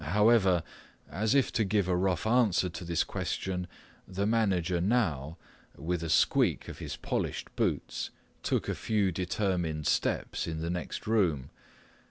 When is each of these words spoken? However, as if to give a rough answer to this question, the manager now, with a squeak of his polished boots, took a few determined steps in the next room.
However, 0.03 0.63
as 1.11 1.35
if 1.35 1.51
to 1.51 1.63
give 1.63 1.87
a 1.87 1.95
rough 1.95 2.25
answer 2.25 2.69
to 2.69 2.83
this 2.83 3.03
question, 3.03 3.67
the 4.07 4.25
manager 4.25 4.81
now, 4.81 5.37
with 5.77 6.01
a 6.01 6.09
squeak 6.09 6.67
of 6.67 6.79
his 6.79 6.95
polished 6.95 7.55
boots, 7.55 8.09
took 8.41 8.67
a 8.67 8.73
few 8.73 9.11
determined 9.11 9.85
steps 9.85 10.47
in 10.47 10.61
the 10.61 10.71
next 10.71 11.05
room. 11.05 11.51